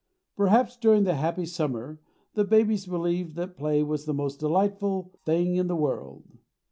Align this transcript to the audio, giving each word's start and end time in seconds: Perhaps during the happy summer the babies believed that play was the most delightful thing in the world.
Perhaps 0.35 0.77
during 0.77 1.03
the 1.03 1.13
happy 1.13 1.45
summer 1.45 1.99
the 2.33 2.43
babies 2.43 2.87
believed 2.87 3.35
that 3.35 3.55
play 3.55 3.83
was 3.83 4.05
the 4.05 4.15
most 4.15 4.39
delightful 4.39 5.13
thing 5.27 5.57
in 5.57 5.67
the 5.67 5.75
world. 5.75 6.23